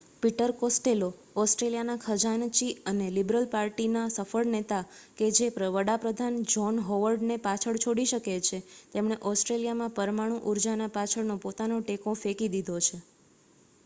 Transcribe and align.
Peter 0.21 0.51
Costello 0.59 1.07
ઓસ્ટ્રેલિયાના 1.35 1.97
ખજાનચી 1.97 2.69
અને 2.85 3.09
લિબરલ 3.09 3.45
પાર્ટીના 3.51 4.05
સફળ 4.09 4.49
નેતા 4.51 4.79
કે 5.17 5.27
જે 5.31 5.49
વડા 5.69 5.97
પ્રધાન 5.97 6.41
જ્હોન 6.47 6.81
હોવર્ડ 6.87 7.27
ને 7.27 7.37
પાછળ 7.37 7.81
છોડી 7.85 8.05
શકે 8.05 8.39
છે 8.41 8.63
તેમણે 8.93 9.21
ઓસ્ટ્રેલિયામાં 9.27 9.95
પરમાણુ 9.95 10.43
ઉર્જા 10.47 10.91
પાછળનો 10.91 11.39
પોતાનો 11.39 11.81
ટેકો 11.81 12.19
ફેંકી 12.19 12.49
દીધો 12.49 12.83
છે 12.85 13.03